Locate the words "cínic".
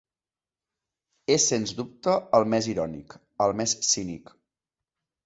3.91-4.33